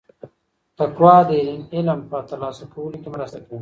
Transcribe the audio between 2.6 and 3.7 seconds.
کولو کې مرسته کوي.